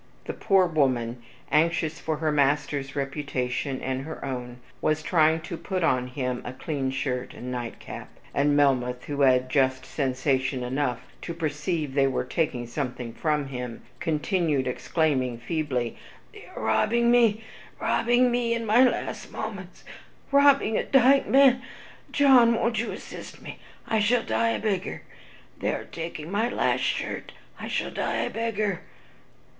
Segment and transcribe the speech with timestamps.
[0.25, 1.21] The poor woman,
[1.51, 6.53] anxious for her master's reputation and her own, was trying to put on him a
[6.53, 12.23] clean shirt and nightcap, and Melmoth, who had just sensation enough to perceive they were
[12.23, 15.95] taking something from him, continued exclaiming feebly,
[16.33, 17.43] "They are robbing me,
[17.79, 19.83] robbing me in my last moments,
[20.31, 21.61] robbing a dying man.
[22.11, 25.03] John, won't you assist me, I shall die a beggar;
[25.59, 28.81] they are taking my last shirt, I shall die a beggar."